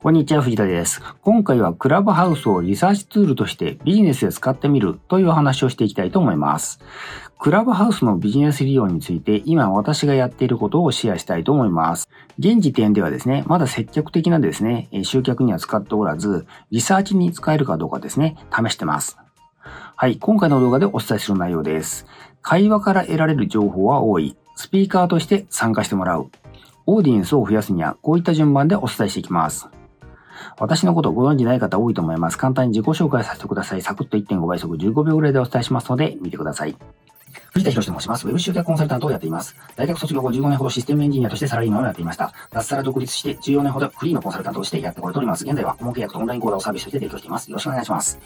[0.00, 1.02] こんにちは、藤田です。
[1.22, 6.78] 今回はクラブハウスをリサーチツールとしてビジネスで使ってみるという話をしていきたいと思います。
[7.40, 12.08] クラブハウスのビジネス利用について今私がやっていることをシェアしたいと思います。
[12.38, 19.18] 現時点ではですね、まだ積極的なですね、集客には使っておらず、リサーチに使えるかどうかですね、試してます。
[19.96, 22.06] はい、今回の動画でお伝えする内容です。
[22.40, 24.36] 会話から得られる情報は多い。
[24.54, 26.30] スピーカーとして参加してもらう。
[26.86, 29.68] オーディエンスを増やすにはこういった順番でお伝えしていきます。
[30.58, 32.38] 私のことご存知ない方多いと思います。
[32.38, 33.82] 簡単に自己紹介させてください。
[33.82, 36.76] サクッと1.5倍速15秒ぐらいでお伝えしますので、見てください。
[37.52, 38.26] 藤田博と申します。
[38.26, 39.56] ウェブ集客コンサルタントをやっています。
[39.76, 42.32] 大学卒業後15年ほどシステムエンジニアとしてサラリーマンをやっていました。
[42.50, 45.44] 脱サラ独立して14年ほどフリーのコンサルタントとしてやってこれております。
[45.44, 47.50] 現在は顧問契約とオンライン講座をサービスとして提供しています。
[47.50, 48.18] よろしくお願いします。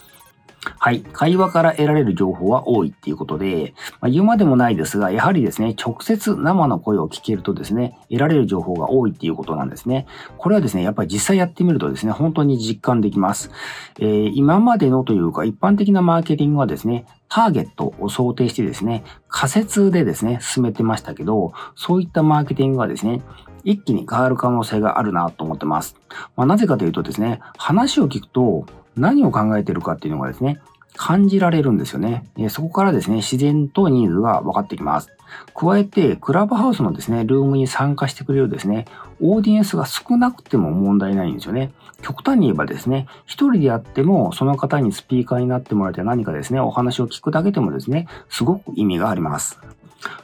[0.78, 1.00] はい。
[1.00, 10.06] 会話から得られる情報は多いっていうことで、まあ、言うまでもないですが、やはりですね、直接生の声を聞けるとですね、得られる情報が多いっていうことなんですね。
[10.38, 13.50] これはですね、やっぱり実際やってみるとですね、本当に実感できます。
[13.98, 23.22] えー、今までのというか、一般的なマーケティングはですね、ターゲットを想定してですね、仮説でですね、進めてましたけど、そういったマーケティングはですね、
[23.64, 25.96] 一気に変わる可能性があるなと思ってます。
[26.36, 30.60] まあ、なぜかというとですね、話を聞くと、何を考えてるかっていうのがですね、
[30.94, 32.24] 感じられるんですよね。
[32.48, 35.08] そこからですね、自然とニーズが分かってきます。
[35.54, 38.84] 加えて、クラブハウスのですね、ルームに参加してくれるですね、
[39.20, 41.72] オーディエンスが少なくても問題ないんですよね。
[42.02, 49.58] 極端に言えばですね、一人であっても、その方にスピーカーになってもらって何かですね、お話を聞くだけでもですね、すごく意味があります。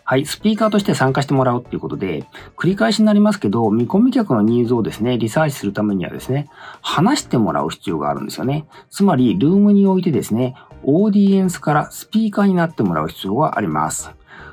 [0.04, 2.26] はい、スピーカーとして参加してもらうっていうことで、
[2.56, 6.48] 繰り返しになりますけど、見込み客のニーズをですね、リサーチするためにはですね、
[6.80, 8.66] 話してもらう必要があるんですよね。
[8.90, 14.10] つまり、ルームにおいてですね、オーディエンスからスピーカーになってもらう必要があります。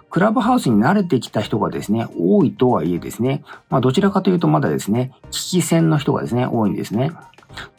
[0.09, 7.11] クラブハウスに慣れてきた人がですね、多いとはいえですね、まあどちらかというとまだですね、聞き戦の人がですね、多いんですね。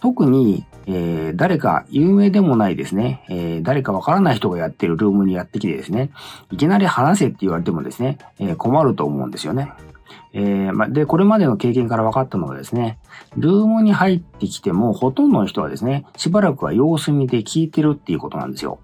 [0.02, 6.10] 特に、えー、誰か有名でもないですね、えー、誰かわからない人がやってるルームにやってきてですね、
[6.50, 9.72] いきなり話せって言われてもですね、えー、困ると思うんですよね。
[10.32, 12.98] えー、ま、で、これまでの経験から分かったのはですね、
[13.36, 18.78] ルームに入ってきてもほとんどの人はですね、しばらくは様子見で聞いてるっていうことなんですよ。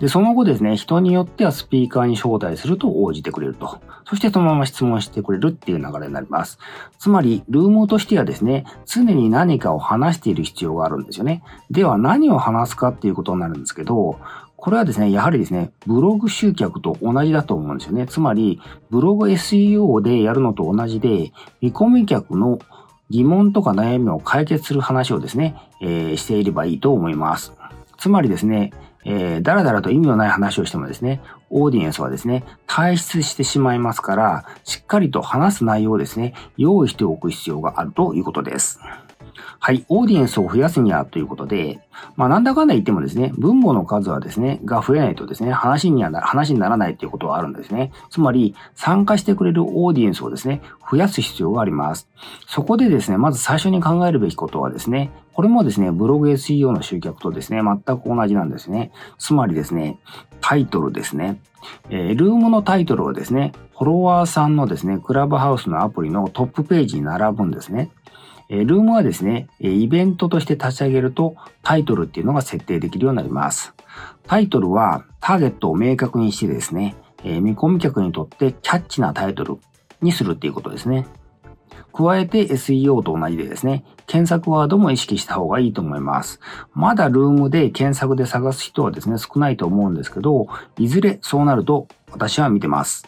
[0.00, 3.80] で、その後ですね、人によってはスピーカーに招待すると応じてくれると。
[4.04, 6.58] そしてそのまま質問してくれるっていう流れになります。
[6.98, 11.42] つまり、ルームとしてはですね、常に何かを話している必要があるんですよね。
[11.70, 14.18] では何を話すかっていうことになるんですけど、
[14.56, 18.06] これはですね、やはりですね、ブログ集客と同じだと思うんですよね。
[18.06, 22.58] つまり、ブログ SEO でやるのと同じで、見込み客の
[23.10, 27.52] 疑問とか悩みを解決する話をですね、えー、していればいいと思います。
[27.98, 28.72] つまりですね、
[29.04, 31.20] えー、だらだらと意味のない話をしてもですね、
[31.50, 38.80] オーディエンスはですね、退出してしまいますから、しっかりと話す内容をですね、用意しておく必要があるということです。
[39.60, 41.80] はい、オーディエンスを増やすにはということで、
[42.16, 47.90] まあなんだかんだ言ってもですね、分母の数はですね、が増えないとですね、話にはな、話にならないっていうことはあるんですね。
[48.08, 52.08] つまり、参加してくれるオーディエンスをですね、増やす必要があります。
[52.46, 58.92] そこでですね、まず最初に考えるべきことはですね、これもですね、ブログ SEO の集客とですね、全く同じなんですね。
[59.18, 59.98] つまりですね、
[60.40, 61.40] タイトルですね。
[61.90, 67.90] えー、ルームのタイトルをですね、フォロワーさんのですね、クラブハウスのアプリのトップページに並ぶんですね。
[68.48, 73.74] えルームはですね、イベントとして立ち上げるとタイトルっていうのが設定できるようになります。
[74.26, 79.58] タイトルはターゲットを明確にしてですね、え見込み客にとってキャッチなタイトル
[80.00, 81.06] にするっていうことですね。
[81.92, 86.40] 加えて SEO と同じでですね、検索ワードも意識した方がいいと思います。
[86.72, 90.46] まだルームで検索で探す人はですね、少ないと思うんですけど、
[90.78, 93.04] いずれそうなると私は見てます。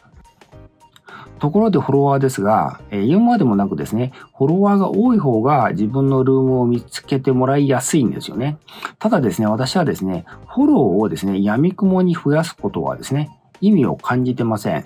[1.41, 8.59] ところでフォロワーですが、えー、言うまでもなくですね、フォロワーが多い方が自分のルームを見つけてもらいやすいんですよね。
[8.99, 13.31] ただですね、私はですね、フォローをですね、闇雲に増やすことはですね、
[13.61, 14.85] 意味を感じてません。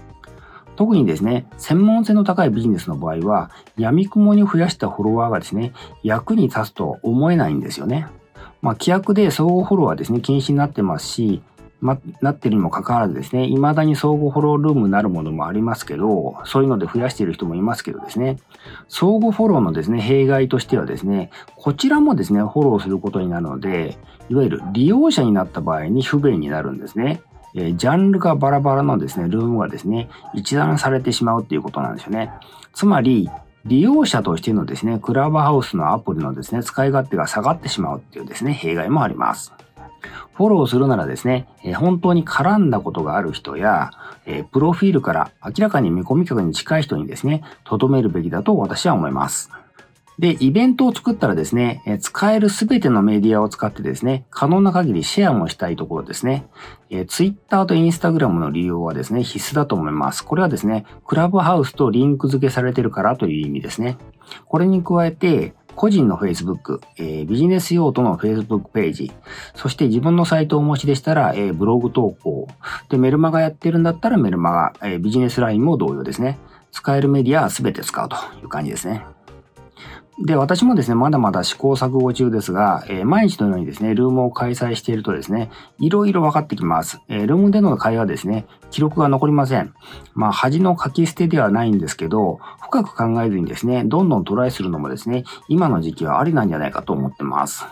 [0.76, 5.72] 特にですね、専門性の高いビジネスの場合は、闇雲に増やしたフォロワーがですね、
[6.02, 8.06] 役に立つと思えないんですよね。
[8.62, 11.42] まあ、規約で相互フォローはですね、禁止になってますし、
[11.84, 18.38] ま、なってるにもかかわらずですね、未だに相互フォロールームなるものもありますけど、そういうので増やしている人もいますけどですね、
[18.88, 23.98] 相互フォローのですね、弊害としてはですね、こちらもですね、フォローすることになるので、
[24.30, 27.20] いわゆる利用者になった場合に不便になるんですね。
[27.54, 32.32] え、ジャンルがバラバラのですね、ルームがですね、一覧されてしまうっていうことなんですよね。
[32.72, 33.28] つまり、
[33.66, 39.52] 利用者としてのですね、クラブハウスのアプリのですね、使い勝手が下がってしまうっていうですね、弊害もあります。
[40.34, 41.46] フォローするならですね、
[41.76, 43.90] 本当に絡んだことがある人や、
[44.52, 49.50] プロフィールから明らかに見込み客に近い人にですね、留めるべきだと私は思います。
[50.18, 56.46] で、イベントを作ったらですね、使えるすべてのメディアを使ってですね、可能な限りシェアもしたいところですね。
[56.88, 60.24] え Twitter と Instagram の利用はですね、必須だと思います。
[60.24, 63.98] これはですね、クラブハウスとリンク付けされてるからという意味ですね。
[64.46, 69.12] これに加えて、個人の Facebook、えー、ビジネス用途の Facebook ページ、
[69.54, 72.48] そして自分のサイトをお持ちでしたら、えー、ブログ投稿、
[72.88, 76.38] で、メルマガやってるんだったらメルマガ、えー、ビジネスラインも同様ですね。
[76.72, 79.04] 使えるメディアは全て使うという感じですね。
[80.18, 85.50] で、私もですね、まだまだ試行錯誤中ですが、えー、毎日のようにですね、ルームを開催しているとですね、
[85.80, 87.00] いろいろ分かってきます。
[87.08, 89.74] えー、ルームでの会話ですね、記録が残りません。
[90.14, 97.66] まあ、恥の書き捨てではないんですけど、深く考えずにですね、どんどんトライするのもですね、今の時期はありなんじゃないかと思ってます。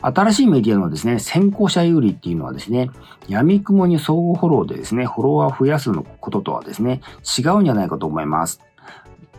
[0.00, 2.90] 新しいメディアのですね、先行者有利っていうのはですね、
[3.28, 7.00] 闇雲に相互フォローでですね、フォロワーを増やすこととはですね、
[7.38, 8.60] 違うんじゃないかと思います。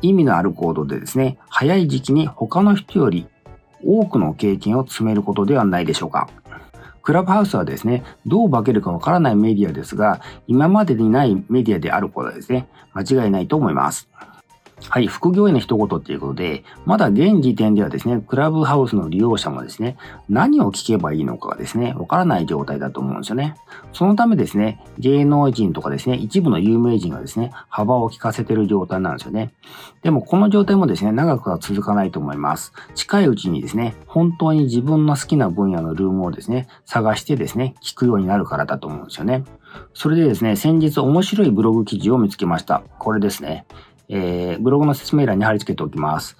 [0.10, 3.28] 意味のある行動でですね、早い時期に他の人より
[3.84, 6.30] 多くの経験を積めることではないでしょうか。
[7.02, 14.10] クラブハウスはですね、どう化けるかわからないメディアですが、今までにないメディアであることはですね、間違いないと思います。
[14.90, 19.98] はい、副業への一言っていうことで、まだ現時点ではですね、クラブハウスの利用者もですね、
[20.30, 23.56] 何を聞けばいいのかがですね、わからない状態だと思うんですよね。
[23.94, 29.54] そのためですね、芸能人とかですね、一部の有名人がですね、幅を利かせてる状態なんですよね。
[30.04, 32.74] でもこの状態もですね、長くは続かないと思います。
[32.94, 39.46] 近いうちにですね、本当に自分の好きな分野のルームをですね、探してですね、聞くようになるからだと思うんですよね。
[39.94, 42.84] それでですね、先日面白いブログ記事を見つけました。
[43.00, 43.66] これですね。
[44.10, 46.38] えー、ブログの説明欄に貼り付けておきます。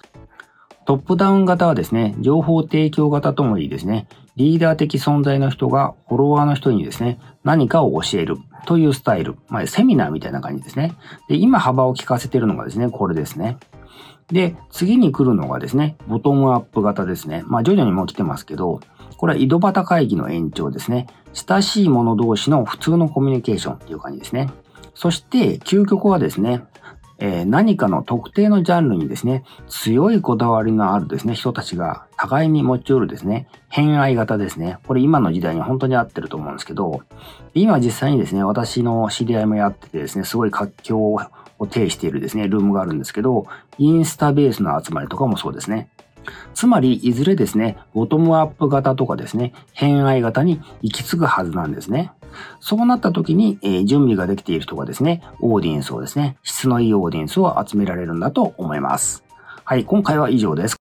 [0.86, 8.36] トップダウン型はですね、情報提供型ともいいですね、リーダー的存在の人がフォロワーの人にですね、何かを教える
[8.66, 9.36] というスタイル。
[9.48, 10.94] まあ、セミナーみたいな感じですね。
[11.28, 13.56] で、今幅を利かせているのがですね、これですね。
[14.28, 17.44] で、次に来るのがですね、ボトムアップ型ですね。
[17.46, 18.80] まあ、徐々にもう来てますけど、
[19.16, 21.06] これは井戸端会議の延長ですね。
[21.32, 24.50] 親しい者同士の普通のコミュニケーションっていう感じですね。
[24.94, 26.64] そして、究極はですね、
[27.18, 34.78] えー、何かの特定のジャンルにですね、強いこだわりのあるですね、人たちが互いに持ち寄るですね、偏愛型ですね。
[34.86, 37.02] これ今の時代に本当に合ってると思うんですけど、
[37.54, 41.20] 今実際にですね、私の知り合いもやっててですね、すごい活況を
[41.60, 43.46] 呈しているですね、ルームがあるんですけど、
[43.78, 45.88] インスタベースの集まりとかもそうですね。
[46.54, 52.12] つまり、いずれですね、ボトムアップ型とかですね、偏愛型に行き着くはずなんですね。
[52.60, 59.24] そうなった時に、えー、準備ができている人がですね、オーディエンスをですね、質のいいオーディエンスを集められるんだと思います。
[59.64, 60.85] はい、今回は以上です。